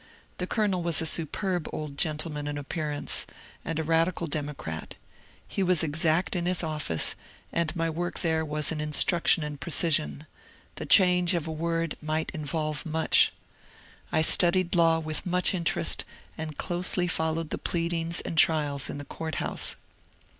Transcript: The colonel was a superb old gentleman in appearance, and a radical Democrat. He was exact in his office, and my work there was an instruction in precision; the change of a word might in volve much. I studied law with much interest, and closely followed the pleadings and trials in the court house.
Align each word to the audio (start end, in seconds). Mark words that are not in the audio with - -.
The 0.39 0.47
colonel 0.47 0.81
was 0.81 0.99
a 0.99 1.05
superb 1.05 1.69
old 1.71 1.95
gentleman 1.95 2.47
in 2.47 2.57
appearance, 2.57 3.27
and 3.63 3.77
a 3.77 3.83
radical 3.83 4.25
Democrat. 4.25 4.95
He 5.47 5.61
was 5.61 5.83
exact 5.83 6.35
in 6.35 6.47
his 6.47 6.63
office, 6.63 7.13
and 7.53 7.75
my 7.75 7.87
work 7.87 8.21
there 8.21 8.43
was 8.43 8.71
an 8.71 8.81
instruction 8.81 9.43
in 9.43 9.57
precision; 9.59 10.25
the 10.77 10.87
change 10.87 11.35
of 11.35 11.47
a 11.47 11.51
word 11.51 11.97
might 12.01 12.31
in 12.31 12.45
volve 12.45 12.83
much. 12.83 13.31
I 14.11 14.23
studied 14.23 14.73
law 14.73 14.97
with 14.97 15.23
much 15.23 15.53
interest, 15.53 16.03
and 16.35 16.57
closely 16.57 17.07
followed 17.07 17.51
the 17.51 17.59
pleadings 17.59 18.21
and 18.21 18.39
trials 18.39 18.89
in 18.89 18.97
the 18.97 19.05
court 19.05 19.35
house. 19.35 19.75